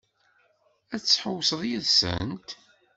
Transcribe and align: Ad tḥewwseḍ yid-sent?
Ad 0.93 1.01
tḥewwseḍ 1.03 1.61
yid-sent? 1.69 2.49